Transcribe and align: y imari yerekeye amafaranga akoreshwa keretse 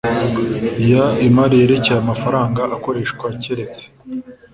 y 0.87 0.89
imari 1.27 1.55
yerekeye 1.61 1.99
amafaranga 2.03 2.61
akoreshwa 2.75 3.25
keretse 3.41 3.83